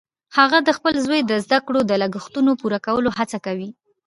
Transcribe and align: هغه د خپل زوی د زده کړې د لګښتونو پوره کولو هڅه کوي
هغه 0.37 0.57
د 0.67 0.69
خپل 0.77 0.93
زوی 1.05 1.21
د 1.25 1.31
زده 1.45 1.59
کړې 1.67 1.81
د 1.85 1.91
لګښتونو 2.01 2.51
پوره 2.61 2.79
کولو 2.85 3.09
هڅه 3.17 3.37
کوي 3.45 3.69